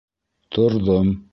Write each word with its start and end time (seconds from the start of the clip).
Торҙом. 0.57 1.13